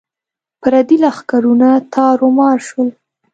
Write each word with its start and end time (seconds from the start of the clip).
پردي 0.61 0.97
لښکرونه 1.03 1.69
تارو 1.93 2.27
مار 2.37 2.59
شول. 2.67 2.89